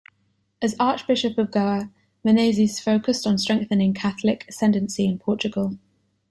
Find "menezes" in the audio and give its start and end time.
2.25-2.81